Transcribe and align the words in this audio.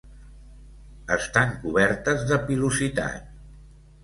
Estan 1.15 1.53
cobertes 1.67 2.25
de 2.33 2.41
pilositat. 2.49 3.31